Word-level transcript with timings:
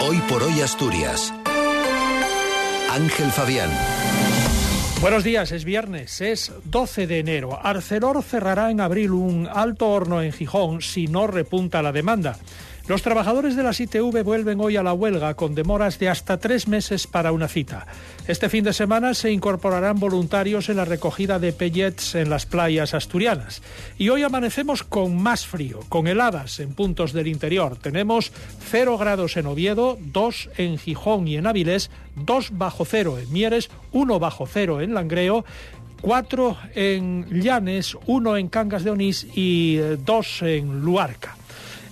Hoy 0.00 0.16
por 0.28 0.42
hoy 0.42 0.60
Asturias. 0.60 1.32
Ángel 2.90 3.30
Fabián. 3.30 3.70
Buenos 5.00 5.24
días, 5.24 5.52
es 5.52 5.64
viernes, 5.64 6.20
es 6.20 6.52
12 6.64 7.06
de 7.06 7.18
enero. 7.18 7.58
Arcelor 7.62 8.22
cerrará 8.22 8.70
en 8.70 8.80
abril 8.80 9.10
un 9.12 9.48
alto 9.52 9.88
horno 9.88 10.22
en 10.22 10.32
Gijón 10.32 10.80
si 10.80 11.08
no 11.08 11.26
repunta 11.26 11.82
la 11.82 11.92
demanda. 11.92 12.38
Los 12.88 13.02
trabajadores 13.02 13.54
de 13.54 13.62
la 13.62 13.70
ITV 13.70 14.24
vuelven 14.24 14.60
hoy 14.60 14.76
a 14.76 14.82
la 14.82 14.92
huelga 14.92 15.34
con 15.34 15.54
demoras 15.54 16.00
de 16.00 16.08
hasta 16.08 16.38
tres 16.38 16.66
meses 16.66 17.06
para 17.06 17.30
una 17.30 17.46
cita. 17.46 17.86
Este 18.26 18.48
fin 18.48 18.64
de 18.64 18.72
semana 18.72 19.14
se 19.14 19.30
incorporarán 19.30 20.00
voluntarios 20.00 20.68
en 20.68 20.78
la 20.78 20.84
recogida 20.84 21.38
de 21.38 21.52
pellets 21.52 22.16
en 22.16 22.28
las 22.28 22.44
playas 22.44 22.92
asturianas. 22.92 23.62
Y 23.98 24.08
hoy 24.08 24.24
amanecemos 24.24 24.82
con 24.82 25.16
más 25.22 25.46
frío, 25.46 25.80
con 25.88 26.08
heladas 26.08 26.58
en 26.58 26.74
puntos 26.74 27.12
del 27.12 27.28
interior. 27.28 27.76
Tenemos 27.76 28.32
0 28.70 28.98
grados 28.98 29.36
en 29.36 29.46
Oviedo, 29.46 29.96
2 30.00 30.50
en 30.56 30.76
Gijón 30.76 31.28
y 31.28 31.36
en 31.36 31.46
Avilés, 31.46 31.88
2 32.16 32.58
bajo 32.58 32.84
cero 32.84 33.16
en 33.18 33.32
Mieres, 33.32 33.70
1 33.92 34.18
bajo 34.18 34.46
cero 34.46 34.80
en 34.80 34.92
Langreo 34.92 35.44
4 36.00 36.56
en 36.74 37.42
Llanes, 37.42 37.96
1 38.06 38.36
en 38.36 38.48
Cangas 38.48 38.82
de 38.82 38.90
Onís 38.90 39.24
y 39.36 39.76
2 39.76 40.42
en 40.42 40.80
Luarca. 40.80 41.36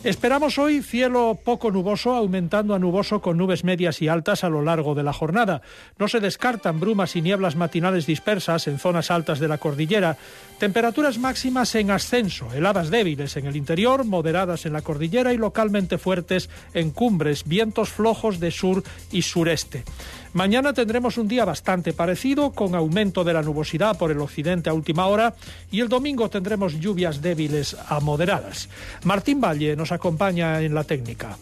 Esperamos 0.03 0.57
hoy 0.57 0.81
cielo 0.81 1.39
poco 1.45 1.71
nuboso, 1.71 2.15
aumentando 2.15 2.75
a 2.75 2.79
nuboso 2.79 3.21
con 3.21 3.37
nubes 3.37 3.65
medias 3.65 4.01
y 4.01 4.09
altas 4.09 4.45
a 4.45 4.49
lo 4.49 4.63
largo 4.63 4.95
de 4.95 5.03
la 5.03 5.13
jornada. 5.13 5.61
No 5.99 6.09
se 6.09 6.21
descartan 6.21 6.81
brumas 6.81 7.17
y 7.17 7.21
nieblas 7.21 7.55
matinales 7.55 8.07
dispersas 8.07 8.67
en 8.67 8.79
zonas 8.79 9.11
altas 9.11 9.41
de 9.41 9.49
la 9.49 9.59
cordillera. 9.59 10.17
Temperaturas 10.59 11.19
máximas 11.19 11.75
en 11.75 11.91
ascenso, 11.91 12.51
heladas 12.55 12.89
débiles 12.89 13.37
en 13.37 13.45
el 13.45 13.57
interior, 13.57 14.07
moderadas 14.07 14.65
en 14.65 14.73
la 14.73 14.81
cordillera 14.81 15.35
y 15.35 15.37
localmente 15.37 15.99
fuertes 15.99 16.49
en 16.73 16.93
cumbres, 16.93 17.45
vientos 17.45 17.91
flojos 17.91 18.41
de 18.41 18.53
sur 18.53 18.83
y 19.13 19.21
sureste. 19.21 19.85
Mañana 20.33 20.73
tendremos 20.73 21.19
un 21.19 21.27
día 21.27 21.45
bastante 21.45 21.93
parecido, 21.93 22.53
con 22.53 22.75
aumento 22.75 23.25
de 23.25 23.33
la 23.33 23.43
nubosidad 23.43 23.99
por 23.99 24.13
el 24.13 24.21
occidente 24.21 24.71
a 24.71 24.75
última 24.75 25.07
hora, 25.07 25.35
y 25.73 25.81
el 25.81 25.89
domingo 25.89 26.31
tendremos 26.31 26.79
lluvias 26.79 27.21
débiles 27.21 27.77
a 27.89 27.99
moderadas. 27.99 28.69
Martín 29.05 29.41
Valle 29.41 29.75
nos 29.75 29.91
acompaña 29.91 30.61
en 30.61 30.75
la 30.75 30.85
técnica. 30.85 31.37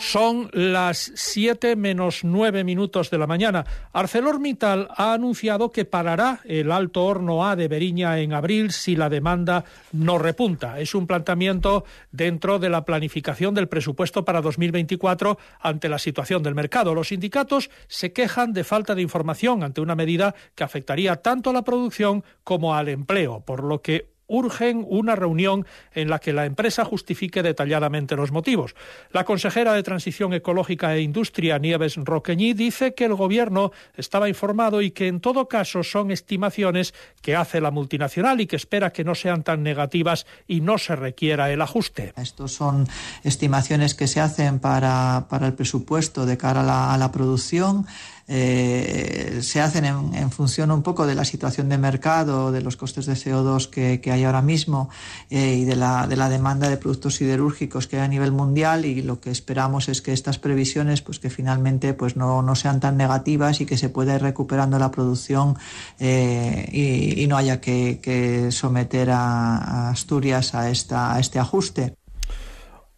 Son 0.00 0.48
las 0.54 1.12
7 1.14 1.76
menos 1.76 2.24
9 2.24 2.64
minutos 2.64 3.10
de 3.10 3.18
la 3.18 3.26
mañana. 3.26 3.66
ArcelorMittal 3.92 4.88
ha 4.96 5.12
anunciado 5.12 5.70
que 5.70 5.84
parará 5.84 6.40
el 6.44 6.72
alto 6.72 7.04
horno 7.04 7.46
A 7.46 7.54
de 7.54 7.68
Beriña 7.68 8.18
en 8.18 8.32
abril 8.32 8.72
si 8.72 8.96
la 8.96 9.10
demanda 9.10 9.64
no 9.92 10.18
repunta. 10.18 10.80
Es 10.80 10.94
un 10.94 11.06
planteamiento 11.06 11.84
dentro 12.12 12.58
de 12.58 12.70
la 12.70 12.86
planificación 12.86 13.54
del 13.54 13.68
presupuesto 13.68 14.24
para 14.24 14.40
2024 14.40 15.38
ante 15.60 15.90
la 15.90 15.98
situación 15.98 16.42
del 16.42 16.54
mercado. 16.54 16.94
Los 16.94 17.08
sindicatos 17.08 17.70
se 17.86 18.14
quejan 18.14 18.54
de 18.54 18.64
falta 18.64 18.94
de 18.94 19.02
información 19.02 19.62
ante 19.62 19.82
una 19.82 19.94
medida 19.94 20.34
que 20.54 20.64
afectaría 20.64 21.16
tanto 21.16 21.50
a 21.50 21.52
la 21.52 21.62
producción 21.62 22.24
como 22.42 22.74
al 22.74 22.88
empleo, 22.88 23.40
por 23.40 23.62
lo 23.62 23.82
que 23.82 24.09
urgen 24.30 24.86
una 24.88 25.16
reunión 25.16 25.66
en 25.92 26.08
la 26.08 26.20
que 26.20 26.32
la 26.32 26.46
empresa 26.46 26.84
justifique 26.84 27.42
detalladamente 27.42 28.16
los 28.16 28.30
motivos. 28.30 28.74
La 29.10 29.24
consejera 29.24 29.74
de 29.74 29.82
Transición 29.82 30.32
Ecológica 30.32 30.94
e 30.94 31.02
Industria, 31.02 31.58
Nieves 31.58 31.96
Roqueñí, 31.96 32.54
dice 32.54 32.94
que 32.94 33.04
el 33.04 33.14
Gobierno 33.14 33.72
estaba 33.96 34.28
informado 34.28 34.80
y 34.80 34.92
que 34.92 35.08
en 35.08 35.20
todo 35.20 35.48
caso 35.48 35.82
son 35.82 36.10
estimaciones 36.10 36.94
que 37.20 37.36
hace 37.36 37.60
la 37.60 37.70
multinacional 37.70 38.40
y 38.40 38.46
que 38.46 38.56
espera 38.56 38.92
que 38.92 39.04
no 39.04 39.14
sean 39.14 39.42
tan 39.42 39.62
negativas 39.62 40.26
y 40.46 40.60
no 40.60 40.78
se 40.78 40.96
requiera 40.96 41.50
el 41.50 41.60
ajuste. 41.60 42.12
Estos 42.16 42.52
son 42.52 42.86
estimaciones 43.24 43.94
que 43.94 44.06
se 44.06 44.20
hacen 44.20 44.60
para, 44.60 45.26
el 45.42 45.54
presupuesto 45.54 46.24
de 46.24 46.38
cara 46.38 46.60
a 46.94 46.98
la 46.98 47.12
producción. 47.12 47.86
Eh, 48.32 49.40
se 49.42 49.60
hacen 49.60 49.84
en, 49.84 50.30
función 50.30 50.70
un 50.70 50.84
poco 50.84 51.04
de 51.04 51.16
la 51.16 51.24
situación 51.24 51.68
de 51.68 51.78
mercado, 51.78 52.52
de 52.52 52.62
los 52.62 52.76
costes 52.76 53.06
de 53.06 53.14
CO2 53.14 53.70
que, 53.70 54.12
hay 54.12 54.22
ahora 54.22 54.40
mismo 54.40 54.88
eh, 55.30 55.56
y 55.56 55.64
de 55.64 55.74
la, 55.74 56.06
de 56.06 56.14
la, 56.14 56.28
demanda 56.28 56.68
de 56.68 56.76
productos 56.76 57.16
siderúrgicos 57.16 57.88
que 57.88 57.96
hay 57.96 58.04
a 58.04 58.08
nivel 58.08 58.30
mundial 58.30 58.84
y 58.84 59.02
lo 59.02 59.20
que 59.20 59.32
esperamos 59.32 59.88
es 59.88 60.00
que 60.00 60.12
estas 60.12 60.38
previsiones 60.38 61.02
pues 61.02 61.18
que 61.18 61.28
finalmente 61.28 61.92
pues 61.92 62.14
no, 62.14 62.40
no 62.40 62.54
sean 62.54 62.78
tan 62.78 62.96
negativas 62.96 63.60
y 63.60 63.66
que 63.66 63.76
se 63.76 63.88
pueda 63.88 64.14
ir 64.14 64.22
recuperando 64.22 64.78
la 64.78 64.92
producción 64.92 65.56
eh, 65.98 66.68
y, 66.72 67.26
no 67.26 67.36
haya 67.36 67.60
que, 67.60 68.48
someter 68.52 69.10
a, 69.10 69.90
Asturias 69.90 70.54
a, 70.54 70.70
esta, 70.70 71.16
a 71.16 71.18
este 71.18 71.40
ajuste. 71.40 71.96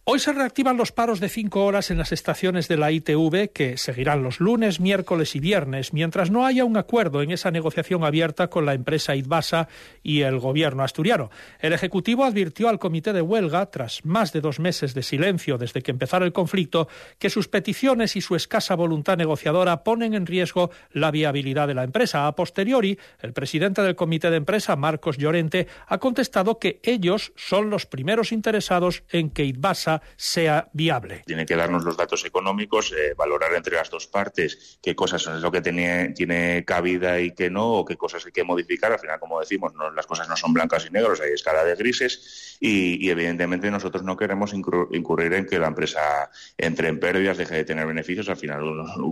Hoy 0.05 0.19
se 0.19 0.33
reactivan 0.33 0.75
los 0.75 0.91
paros 0.91 1.21
de 1.21 1.29
cinco 1.29 1.63
horas 1.63 1.89
en 1.89 1.97
las 1.97 2.11
estaciones 2.11 2.67
de 2.67 2.75
la 2.75 2.91
ITV, 2.91 3.53
que 3.53 3.77
seguirán 3.77 4.21
los 4.21 4.41
lunes, 4.41 4.81
miércoles 4.81 5.33
y 5.33 5.39
viernes, 5.39 5.93
mientras 5.93 6.29
no 6.29 6.45
haya 6.45 6.65
un 6.65 6.75
acuerdo 6.75 7.21
en 7.21 7.31
esa 7.31 7.51
negociación 7.51 8.03
abierta 8.03 8.49
con 8.49 8.65
la 8.65 8.73
empresa 8.73 9.15
Idbasa 9.15 9.69
y 10.03 10.23
el 10.23 10.39
gobierno 10.39 10.83
asturiano. 10.83 11.31
El 11.57 11.71
Ejecutivo 11.71 12.25
advirtió 12.25 12.67
al 12.67 12.79
comité 12.79 13.13
de 13.13 13.21
huelga, 13.21 13.67
tras 13.67 14.03
más 14.03 14.33
de 14.33 14.41
dos 14.41 14.59
meses 14.59 14.93
de 14.93 15.03
silencio 15.03 15.57
desde 15.57 15.81
que 15.81 15.91
empezara 15.91 16.25
el 16.25 16.33
conflicto, 16.33 16.89
que 17.17 17.29
sus 17.29 17.47
peticiones 17.47 18.17
y 18.17 18.21
su 18.21 18.35
escasa 18.35 18.75
voluntad 18.75 19.15
negociadora 19.15 19.85
ponen 19.85 20.15
en 20.15 20.25
riesgo 20.25 20.69
la 20.91 21.11
viabilidad 21.11 21.69
de 21.69 21.75
la 21.75 21.85
empresa. 21.85 22.27
A 22.27 22.35
posteriori, 22.35 22.99
el 23.21 23.31
presidente 23.31 23.81
del 23.81 23.95
comité 23.95 24.29
de 24.29 24.35
empresa, 24.35 24.75
Marcos 24.75 25.17
Llorente, 25.17 25.67
ha 25.87 25.97
contestado 25.99 26.59
que 26.59 26.81
ellos 26.83 27.31
son 27.37 27.69
los 27.69 27.85
primeros 27.85 28.33
interesados 28.33 29.03
en 29.09 29.29
que 29.29 29.45
Idbasa 29.45 29.92
sea 30.15 30.69
viable. 30.73 31.23
Tiene 31.25 31.45
que 31.45 31.55
darnos 31.55 31.83
los 31.83 31.97
datos 31.97 32.25
económicos, 32.25 32.91
eh, 32.91 33.13
valorar 33.15 33.53
entre 33.53 33.75
las 33.75 33.89
dos 33.89 34.07
partes 34.07 34.79
qué 34.81 34.95
cosas 34.95 35.25
es 35.27 35.41
lo 35.41 35.51
que 35.51 35.61
tiene, 35.61 36.09
tiene 36.09 36.63
cabida 36.65 37.19
y 37.19 37.31
qué 37.31 37.49
no, 37.49 37.73
o 37.73 37.85
qué 37.85 37.95
cosas 37.97 38.25
hay 38.25 38.31
que 38.31 38.43
modificar. 38.43 38.91
Al 38.91 38.99
final, 38.99 39.19
como 39.19 39.39
decimos, 39.39 39.73
las 39.95 40.05
cosas 40.05 40.27
no 40.29 40.35
son 40.35 40.53
blancas 40.53 40.85
y 40.87 40.93
negros, 40.93 41.21
hay 41.21 41.31
escala 41.31 41.63
de 41.63 41.75
grises 41.75 42.57
y, 42.59 43.09
evidentemente 43.09 43.69
nosotros 43.69 44.03
no 44.03 44.17
queremos 44.17 44.53
incurrir 44.53 45.33
en 45.33 45.45
que 45.45 45.59
la 45.59 45.67
empresa 45.67 46.29
entre 46.57 46.87
en 46.87 46.99
pérdidas, 46.99 47.37
deje 47.37 47.55
de 47.55 47.65
tener 47.65 47.85
beneficios. 47.85 48.29
Al 48.29 48.37
final, 48.37 48.63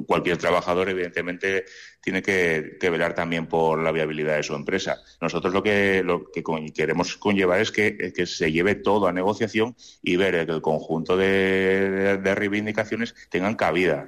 cualquier 0.05 0.37
trabajador 0.37 0.89
evidentemente 0.89 1.65
tiene 2.01 2.21
que, 2.21 2.77
velar 2.81 3.13
también 3.13 3.47
por 3.47 3.81
la 3.81 3.91
viabilidad 3.91 4.35
de 4.35 4.43
su 4.43 4.53
empresa. 4.55 4.97
Nosotros 5.21 5.53
lo 5.53 5.63
que, 5.63 6.03
queremos 6.73 7.17
conllevar 7.17 7.61
es 7.61 7.71
que, 7.71 8.13
que 8.13 8.25
se 8.25 8.51
lleve 8.51 8.75
todo 8.75 9.07
a 9.07 9.13
negociación 9.13 9.75
y 10.01 10.15
ver 10.15 10.35
el 10.35 10.61
conjunto 10.71 11.17
de, 11.17 12.17
de 12.21 12.35
reivindicaciones 12.35 13.15
tengan 13.29 13.55
cabida. 13.55 14.07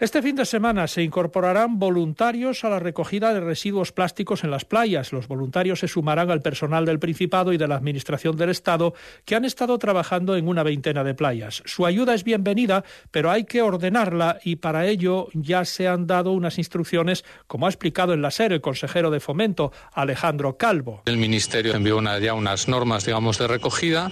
Este 0.00 0.22
fin 0.22 0.34
de 0.34 0.46
semana 0.46 0.88
se 0.88 1.02
incorporarán 1.02 1.78
voluntarios 1.78 2.64
a 2.64 2.70
la 2.70 2.78
recogida 2.78 3.34
de 3.34 3.40
residuos 3.40 3.92
plásticos 3.92 4.44
en 4.44 4.50
las 4.50 4.64
playas. 4.64 5.12
Los 5.12 5.28
voluntarios 5.28 5.80
se 5.80 5.88
sumarán 5.88 6.30
al 6.30 6.40
personal 6.40 6.86
del 6.86 6.98
Principado 6.98 7.52
y 7.52 7.58
de 7.58 7.68
la 7.68 7.74
Administración 7.74 8.34
del 8.34 8.48
Estado 8.48 8.94
que 9.26 9.36
han 9.36 9.44
estado 9.44 9.76
trabajando 9.76 10.36
en 10.36 10.48
una 10.48 10.62
veintena 10.62 11.04
de 11.04 11.12
playas. 11.12 11.62
Su 11.66 11.84
ayuda 11.84 12.14
es 12.14 12.24
bienvenida, 12.24 12.82
pero 13.10 13.30
hay 13.30 13.44
que 13.44 13.60
ordenarla 13.60 14.38
y 14.42 14.56
para 14.56 14.86
ello 14.86 15.28
ya 15.34 15.66
se 15.66 15.86
han 15.86 16.06
dado 16.06 16.32
unas 16.32 16.56
instrucciones, 16.56 17.22
como 17.46 17.66
ha 17.66 17.68
explicado 17.68 18.14
en 18.14 18.22
la 18.22 18.30
SER 18.30 18.54
el 18.54 18.62
consejero 18.62 19.10
de 19.10 19.20
Fomento, 19.20 19.70
Alejandro 19.92 20.56
Calvo. 20.56 21.02
El 21.04 21.18
Ministerio 21.18 21.74
envió 21.74 22.00
ya 22.00 22.32
unas 22.32 22.68
normas, 22.68 23.04
digamos, 23.04 23.36
de 23.36 23.48
recogida 23.48 24.10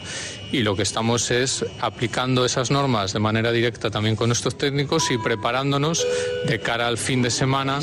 y 0.53 0.65
lo 0.65 0.76
que 0.76 0.82
estamos 0.82 1.31
es 1.31 1.65
aplicando 1.81 2.44
esas 2.44 2.70
normas 2.70 3.15
de 3.15 3.20
manera 3.20 3.53
directa 3.53 3.91
también 3.91 4.16
con 4.16 4.28
nuestros 4.28 4.59
técnicos 4.59 5.10
y 5.10 5.16
preparando 5.16 5.78
de 5.78 6.59
cara 6.61 6.89
al 6.89 6.99
fin 6.99 7.22
de 7.22 7.31
semana 7.31 7.78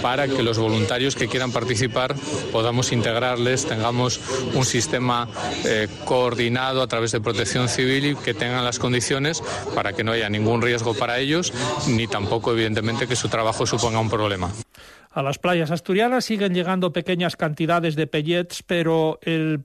para 0.00 0.28
que 0.28 0.42
los 0.42 0.58
voluntarios 0.58 1.16
que 1.16 1.28
quieran 1.28 1.50
participar 1.50 2.14
podamos 2.52 2.92
integrarles, 2.92 3.66
tengamos 3.66 4.20
un 4.54 4.64
sistema 4.64 5.28
eh, 5.64 5.88
coordinado 6.04 6.82
a 6.82 6.86
través 6.86 7.10
de 7.12 7.20
protección 7.20 7.68
civil 7.68 8.06
y 8.06 8.14
que 8.14 8.32
tengan 8.32 8.64
las 8.64 8.78
condiciones 8.78 9.42
para 9.74 9.92
que 9.92 10.04
no 10.04 10.12
haya 10.12 10.28
ningún 10.28 10.62
riesgo 10.62 10.94
para 10.94 11.18
ellos 11.18 11.52
ni 11.88 12.06
tampoco 12.06 12.52
evidentemente 12.52 13.08
que 13.08 13.16
su 13.16 13.28
trabajo 13.28 13.66
suponga 13.66 13.98
un 13.98 14.10
problema. 14.10 14.52
A 15.14 15.22
las 15.22 15.38
playas 15.38 15.70
asturianas 15.70 16.24
siguen 16.24 16.54
llegando 16.54 16.90
pequeñas 16.90 17.36
cantidades 17.36 17.96
de 17.96 18.06
pellets, 18.06 18.62
pero 18.62 19.18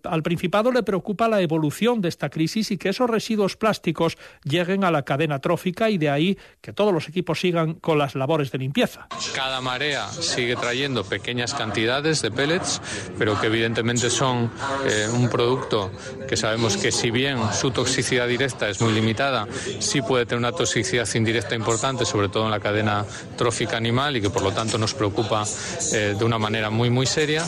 al 0.04 0.24
Principado 0.24 0.74
le 0.74 0.84
preocupa 0.84 1.30
la 1.30 1.40
evolución 1.40 2.02
de 2.02 2.10
esta 2.10 2.30
crisis 2.30 2.70
y 2.72 2.78
que 2.78 2.90
esos 2.90 3.10
residuos 3.10 3.56
plásticos 3.56 4.18
lleguen 4.44 4.84
a 4.84 4.92
la 4.92 5.04
cadena 5.04 5.40
trófica 5.40 5.90
y 5.90 5.98
de 5.98 6.10
ahí 6.10 6.38
que 6.60 6.74
todos 6.74 6.94
los 6.94 7.08
equipos 7.08 7.40
sigan 7.40 7.76
con 7.76 7.98
las 7.98 8.16
labores 8.16 8.52
de 8.52 8.58
limpieza. 8.58 9.08
Cada 9.34 9.62
marea 9.62 10.10
sigue 10.10 10.58
trayendo 10.58 11.06
pequeñas 11.06 11.54
cantidades 11.54 12.22
de 12.22 12.30
pellets, 12.30 12.82
pero 13.18 13.40
que 13.40 13.48
evidentemente 13.48 14.10
son 14.10 14.52
eh, 14.86 15.08
un 15.14 15.30
producto 15.30 15.92
que 16.28 16.36
sabemos 16.36 16.76
que 16.76 16.92
si 16.92 17.10
bien 17.10 17.40
su 17.54 17.72
toxicidad 17.72 18.28
directa 18.28 18.68
es 18.68 18.82
muy 18.82 18.92
limitada, 18.92 19.48
sí 19.80 20.02
puede 20.02 20.26
tener 20.26 20.40
una 20.40 20.52
toxicidad 20.52 21.08
indirecta 21.16 21.56
importante, 21.56 22.06
sobre 22.06 22.28
todo 22.28 22.46
en 22.46 22.52
la 22.52 22.60
cadena 22.60 23.06
trófica 23.38 23.78
animal 23.78 24.18
y 24.18 24.22
que 24.22 24.30
por 24.30 24.42
lo 24.42 24.52
tanto 24.52 24.78
nos 24.78 24.94
preocupa 24.94 25.37
eh, 25.94 26.16
de 26.18 26.26
una 26.26 26.38
manera 26.38 26.70
muy, 26.70 26.90
muy 26.90 27.06
seria. 27.06 27.46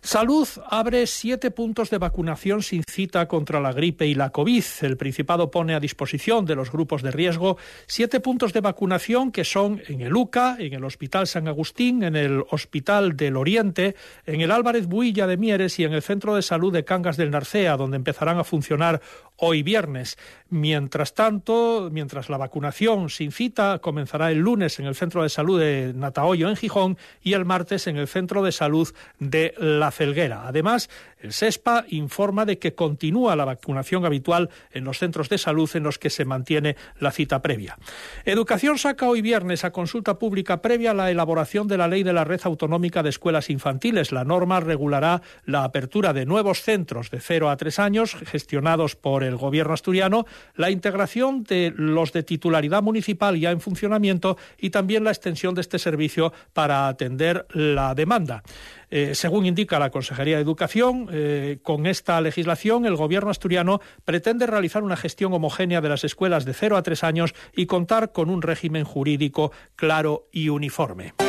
Salud 0.00 0.48
abre 0.70 1.06
siete 1.06 1.50
puntos 1.50 1.90
de 1.90 1.98
vacunación 1.98 2.62
sin 2.62 2.82
cita 2.84 3.26
contra 3.26 3.60
la 3.60 3.72
gripe 3.72 4.06
y 4.06 4.14
la 4.14 4.30
COVID. 4.30 4.64
El 4.82 4.96
Principado 4.96 5.50
pone 5.50 5.74
a 5.74 5.80
disposición 5.80 6.44
de 6.44 6.54
los 6.54 6.70
grupos 6.70 7.02
de 7.02 7.10
riesgo 7.10 7.58
siete 7.86 8.20
puntos 8.20 8.52
de 8.52 8.60
vacunación 8.60 9.32
que 9.32 9.44
son 9.44 9.82
en 9.88 10.00
el 10.00 10.16
UCA, 10.16 10.56
en 10.58 10.74
el 10.74 10.84
Hospital 10.84 11.26
San 11.26 11.48
Agustín, 11.48 12.02
en 12.02 12.16
el 12.16 12.44
Hospital 12.50 13.16
del 13.16 13.36
Oriente, 13.36 13.96
en 14.24 14.40
el 14.40 14.50
Álvarez 14.50 14.86
Builla 14.86 15.26
de 15.26 15.36
Mieres 15.36 15.78
y 15.78 15.84
en 15.84 15.92
el 15.92 16.02
Centro 16.02 16.34
de 16.36 16.42
Salud 16.42 16.72
de 16.72 16.84
Cangas 16.84 17.16
del 17.16 17.30
Narcea, 17.30 17.76
donde 17.76 17.96
empezarán 17.96 18.38
a 18.38 18.44
funcionar 18.44 19.00
hoy 19.36 19.62
viernes. 19.62 20.18
Mientras 20.50 21.14
tanto, 21.14 21.90
mientras 21.92 22.28
la 22.28 22.38
vacunación 22.38 23.10
sin 23.10 23.32
cita 23.32 23.78
comenzará 23.80 24.30
el 24.30 24.38
lunes 24.38 24.78
en 24.78 24.86
el 24.86 24.94
Centro 24.94 25.22
de 25.22 25.28
Salud 25.28 25.60
de 25.60 25.92
Natahoyo 25.94 26.48
en 26.48 26.56
Gijón 26.56 26.98
y 27.22 27.34
el 27.34 27.44
martes 27.44 27.86
en 27.86 27.96
el 27.96 28.08
Centro 28.08 28.42
de 28.42 28.52
Salud 28.52 28.92
de 29.18 29.54
La 29.58 29.90
Además, 30.00 30.88
el 31.20 31.32
SESPA 31.32 31.84
informa 31.88 32.44
de 32.44 32.58
que 32.58 32.74
continúa 32.74 33.34
la 33.34 33.44
vacunación 33.44 34.04
habitual 34.04 34.50
en 34.72 34.84
los 34.84 34.98
centros 34.98 35.28
de 35.28 35.38
salud 35.38 35.68
en 35.74 35.82
los 35.82 35.98
que 35.98 36.10
se 36.10 36.24
mantiene 36.24 36.76
la 37.00 37.10
cita 37.10 37.42
previa. 37.42 37.76
Educación 38.24 38.78
saca 38.78 39.08
hoy 39.08 39.22
viernes 39.22 39.64
a 39.64 39.72
consulta 39.72 40.18
pública 40.18 40.62
previa 40.62 40.94
la 40.94 41.10
elaboración 41.10 41.66
de 41.66 41.78
la 41.78 41.88
ley 41.88 42.02
de 42.02 42.12
la 42.12 42.24
red 42.24 42.40
autonómica 42.44 43.02
de 43.02 43.10
escuelas 43.10 43.50
infantiles. 43.50 44.12
La 44.12 44.24
norma 44.24 44.60
regulará 44.60 45.22
la 45.44 45.64
apertura 45.64 46.12
de 46.12 46.26
nuevos 46.26 46.62
centros 46.62 47.10
de 47.10 47.20
0 47.20 47.50
a 47.50 47.56
3 47.56 47.78
años 47.78 48.16
gestionados 48.26 48.94
por 48.94 49.24
el 49.24 49.36
gobierno 49.36 49.74
asturiano, 49.74 50.26
la 50.54 50.70
integración 50.70 51.42
de 51.44 51.72
los 51.76 52.12
de 52.12 52.22
titularidad 52.22 52.82
municipal 52.82 53.38
ya 53.38 53.50
en 53.50 53.60
funcionamiento 53.60 54.36
y 54.58 54.70
también 54.70 55.04
la 55.04 55.10
extensión 55.10 55.54
de 55.54 55.62
este 55.62 55.78
servicio 55.78 56.32
para 56.52 56.88
atender 56.88 57.46
la 57.52 57.94
demanda. 57.94 58.42
Eh, 58.90 59.14
según 59.14 59.44
indica 59.44 59.77
la 59.78 59.90
Consejería 59.90 60.36
de 60.36 60.42
Educación, 60.42 61.08
eh, 61.12 61.58
con 61.62 61.86
esta 61.86 62.20
legislación 62.20 62.86
el 62.86 62.96
Gobierno 62.96 63.30
asturiano 63.30 63.80
pretende 64.04 64.46
realizar 64.46 64.82
una 64.82 64.96
gestión 64.96 65.32
homogénea 65.32 65.80
de 65.80 65.88
las 65.88 66.04
escuelas 66.04 66.44
de 66.44 66.54
0 66.54 66.76
a 66.76 66.82
3 66.82 67.04
años 67.04 67.34
y 67.54 67.66
contar 67.66 68.12
con 68.12 68.30
un 68.30 68.42
régimen 68.42 68.84
jurídico 68.84 69.52
claro 69.76 70.28
y 70.32 70.48
uniforme. 70.48 71.27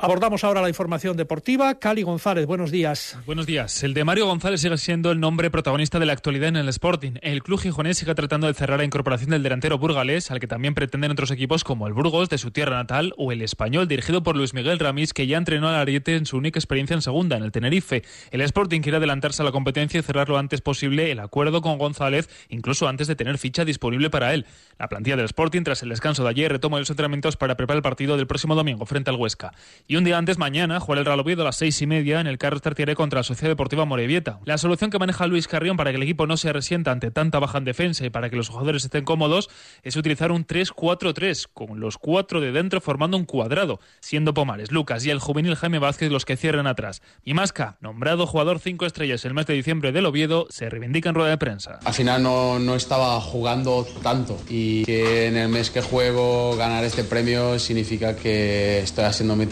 Abordamos 0.00 0.44
ahora 0.44 0.62
la 0.62 0.68
información 0.68 1.16
deportiva. 1.16 1.74
Cali 1.80 2.02
González, 2.02 2.46
buenos 2.46 2.70
días. 2.70 3.18
Buenos 3.26 3.46
días. 3.46 3.82
El 3.82 3.94
de 3.94 4.04
Mario 4.04 4.26
González 4.26 4.60
sigue 4.60 4.78
siendo 4.78 5.10
el 5.10 5.18
nombre 5.18 5.50
protagonista 5.50 5.98
de 5.98 6.06
la 6.06 6.12
actualidad 6.12 6.50
en 6.50 6.56
el 6.56 6.68
Sporting. 6.68 7.14
El 7.20 7.42
club 7.42 7.58
gijonés 7.58 7.98
sigue 7.98 8.14
tratando 8.14 8.46
de 8.46 8.54
cerrar 8.54 8.78
la 8.78 8.84
incorporación 8.84 9.30
del 9.30 9.42
delantero 9.42 9.76
burgalés, 9.76 10.30
al 10.30 10.38
que 10.38 10.46
también 10.46 10.74
pretenden 10.74 11.10
otros 11.10 11.32
equipos 11.32 11.64
como 11.64 11.88
el 11.88 11.94
Burgos 11.94 12.28
de 12.28 12.38
su 12.38 12.52
tierra 12.52 12.76
natal 12.76 13.12
o 13.16 13.32
el 13.32 13.42
Español, 13.42 13.88
dirigido 13.88 14.22
por 14.22 14.36
Luis 14.36 14.54
Miguel 14.54 14.78
Ramírez, 14.78 15.12
que 15.12 15.26
ya 15.26 15.36
entrenó 15.36 15.68
al 15.68 15.74
Ariete 15.74 16.14
en 16.14 16.26
su 16.26 16.36
única 16.36 16.60
experiencia 16.60 16.94
en 16.94 17.02
segunda, 17.02 17.36
en 17.36 17.42
el 17.42 17.50
Tenerife. 17.50 18.04
El 18.30 18.42
Sporting 18.42 18.82
quiere 18.82 18.98
adelantarse 18.98 19.42
a 19.42 19.44
la 19.44 19.50
competencia 19.50 19.98
y 19.98 20.04
cerrar 20.04 20.28
lo 20.28 20.38
antes 20.38 20.60
posible 20.60 21.10
el 21.10 21.18
acuerdo 21.18 21.60
con 21.60 21.76
González, 21.76 22.28
incluso 22.50 22.86
antes 22.86 23.08
de 23.08 23.16
tener 23.16 23.36
ficha 23.36 23.64
disponible 23.64 24.10
para 24.10 24.32
él. 24.32 24.46
La 24.78 24.88
plantilla 24.88 25.16
del 25.16 25.24
Sporting, 25.24 25.64
tras 25.64 25.82
el 25.82 25.88
descanso 25.88 26.22
de 26.22 26.30
ayer, 26.30 26.52
retoma 26.52 26.78
los 26.78 26.88
entrenamientos 26.88 27.36
para 27.36 27.56
preparar 27.56 27.78
el 27.78 27.82
partido 27.82 28.16
del 28.16 28.28
próximo 28.28 28.54
domingo 28.54 28.86
frente 28.86 29.10
al 29.10 29.16
Huesca. 29.16 29.52
Y 29.90 29.96
un 29.96 30.04
día 30.04 30.18
antes, 30.18 30.36
mañana, 30.36 30.80
juega 30.80 31.00
el 31.00 31.06
Real 31.06 31.20
Oviedo 31.20 31.40
a 31.40 31.44
las 31.46 31.56
seis 31.56 31.80
y 31.80 31.86
media 31.86 32.20
en 32.20 32.26
el 32.26 32.36
Carlos 32.36 32.60
Tartiere 32.60 32.94
contra 32.94 33.20
la 33.20 33.22
Sociedad 33.22 33.52
Deportiva 33.52 33.86
Morevieta. 33.86 34.38
La 34.44 34.58
solución 34.58 34.90
que 34.90 34.98
maneja 34.98 35.26
Luis 35.26 35.48
Carrión 35.48 35.78
para 35.78 35.92
que 35.92 35.96
el 35.96 36.02
equipo 36.02 36.26
no 36.26 36.36
se 36.36 36.52
resienta 36.52 36.90
ante 36.90 37.10
tanta 37.10 37.38
baja 37.38 37.56
en 37.56 37.64
defensa 37.64 38.04
y 38.04 38.10
para 38.10 38.28
que 38.28 38.36
los 38.36 38.50
jugadores 38.50 38.84
estén 38.84 39.06
cómodos 39.06 39.48
es 39.82 39.96
utilizar 39.96 40.30
un 40.30 40.46
3-4-3, 40.46 41.46
con 41.54 41.80
los 41.80 41.96
cuatro 41.96 42.42
de 42.42 42.52
dentro 42.52 42.82
formando 42.82 43.16
un 43.16 43.24
cuadrado, 43.24 43.80
siendo 44.00 44.34
Pomares, 44.34 44.72
Lucas 44.72 45.06
y 45.06 45.10
el 45.10 45.20
juvenil 45.20 45.56
Jaime 45.56 45.78
Vázquez 45.78 46.12
los 46.12 46.26
que 46.26 46.36
cierran 46.36 46.66
atrás. 46.66 47.00
Y 47.24 47.32
Masca, 47.32 47.78
nombrado 47.80 48.26
jugador 48.26 48.58
cinco 48.58 48.84
estrellas 48.84 49.24
el 49.24 49.32
mes 49.32 49.46
de 49.46 49.54
diciembre 49.54 49.92
del 49.92 50.04
Oviedo, 50.04 50.48
se 50.50 50.68
reivindica 50.68 51.08
en 51.08 51.14
rueda 51.14 51.30
de 51.30 51.38
prensa. 51.38 51.78
Al 51.82 51.94
final 51.94 52.22
no, 52.22 52.58
no 52.58 52.74
estaba 52.74 53.18
jugando 53.22 53.86
tanto 54.02 54.38
y 54.50 54.84
que 54.84 55.28
en 55.28 55.38
el 55.38 55.48
mes 55.48 55.70
que 55.70 55.80
juego 55.80 56.54
ganar 56.58 56.84
este 56.84 57.04
premio 57.04 57.58
significa 57.58 58.14
que 58.14 58.80
estoy 58.80 59.04
haciendo 59.04 59.34
mi 59.34 59.46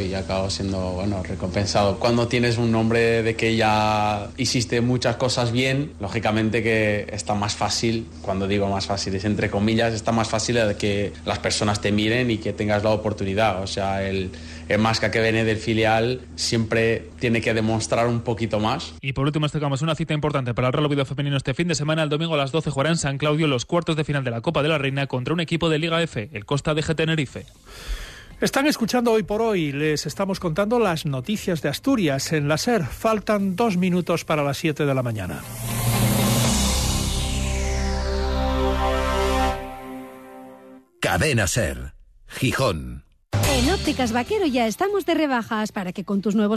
y 0.00 0.14
acabo 0.14 0.48
siendo 0.48 0.92
bueno, 0.92 1.22
recompensado. 1.22 1.98
Cuando 1.98 2.28
tienes 2.28 2.56
un 2.56 2.72
nombre 2.72 3.22
de 3.22 3.36
que 3.36 3.56
ya 3.56 4.28
hiciste 4.36 4.80
muchas 4.80 5.16
cosas 5.16 5.52
bien, 5.52 5.92
lógicamente 6.00 6.62
que 6.62 7.06
está 7.12 7.34
más 7.34 7.56
fácil, 7.56 8.06
cuando 8.22 8.48
digo 8.48 8.68
más 8.68 8.86
fácil 8.86 9.14
es 9.14 9.24
entre 9.24 9.50
comillas, 9.50 9.92
está 9.92 10.12
más 10.12 10.28
fácil 10.28 10.56
de 10.56 10.76
que 10.76 11.12
las 11.26 11.38
personas 11.38 11.80
te 11.80 11.92
miren 11.92 12.30
y 12.30 12.38
que 12.38 12.52
tengas 12.52 12.82
la 12.82 12.90
oportunidad. 12.90 13.62
O 13.62 13.66
sea, 13.66 14.02
el, 14.08 14.30
el 14.68 15.10
que 15.10 15.20
viene 15.20 15.44
del 15.44 15.58
filial 15.58 16.22
siempre 16.36 17.08
tiene 17.18 17.40
que 17.40 17.52
demostrar 17.52 18.06
un 18.06 18.22
poquito 18.22 18.60
más. 18.60 18.94
Y 19.02 19.12
por 19.12 19.26
último 19.26 19.44
destacamos 19.44 19.82
una 19.82 19.94
cita 19.94 20.14
importante 20.14 20.54
para 20.54 20.68
el 20.68 20.72
Real 20.72 20.86
Oviedo 20.86 21.04
femenino 21.04 21.36
este 21.36 21.54
fin 21.54 21.68
de 21.68 21.74
semana. 21.74 22.02
El 22.02 22.08
domingo 22.08 22.34
a 22.34 22.38
las 22.38 22.50
12 22.50 22.70
jugará 22.70 22.90
en 22.90 22.96
San 22.96 23.18
Claudio 23.18 23.46
los 23.46 23.66
cuartos 23.66 23.96
de 23.96 24.04
final 24.04 24.24
de 24.24 24.30
la 24.30 24.40
Copa 24.40 24.62
de 24.62 24.68
la 24.68 24.78
Reina 24.78 25.06
contra 25.06 25.34
un 25.34 25.40
equipo 25.40 25.68
de 25.68 25.78
Liga 25.78 26.02
F, 26.02 26.30
el 26.32 26.46
Costa 26.46 26.74
de 26.74 26.82
G 26.82 26.94
Tenerife. 26.94 27.44
Están 28.40 28.66
escuchando 28.66 29.12
hoy 29.12 29.22
por 29.22 29.42
hoy, 29.42 29.70
les 29.70 30.06
estamos 30.06 30.40
contando 30.40 30.78
las 30.78 31.04
noticias 31.04 31.60
de 31.60 31.68
Asturias 31.68 32.32
en 32.32 32.48
la 32.48 32.56
SER. 32.56 32.86
Faltan 32.86 33.54
dos 33.54 33.76
minutos 33.76 34.24
para 34.24 34.42
las 34.42 34.56
7 34.56 34.86
de 34.86 34.94
la 34.94 35.02
mañana. 35.02 35.42
Cadena 41.00 41.46
SER, 41.46 41.92
Gijón. 42.28 43.04
En 43.52 43.68
Ópticas 43.68 44.12
Vaquero 44.12 44.46
ya 44.46 44.66
estamos 44.66 45.04
de 45.04 45.12
rebajas 45.12 45.70
para 45.70 45.92
que 45.92 46.04
con 46.04 46.22
tus 46.22 46.34
nuevos 46.34 46.48